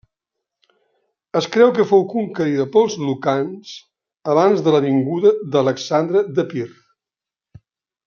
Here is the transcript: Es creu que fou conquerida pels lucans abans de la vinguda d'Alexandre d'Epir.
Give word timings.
Es 1.41 1.47
creu 1.55 1.73
que 1.75 1.85
fou 1.91 2.01
conquerida 2.13 2.65
pels 2.77 2.97
lucans 3.03 3.75
abans 4.35 4.67
de 4.69 4.77
la 4.77 4.83
vinguda 4.89 5.35
d'Alexandre 5.57 6.29
d'Epir. 6.37 6.69